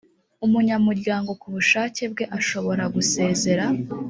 umunyamuryango 0.45 1.31
ku 1.41 1.47
bushake 1.55 2.01
bwe 2.11 2.25
ashobora 2.37 2.83
gusezera 2.95 3.65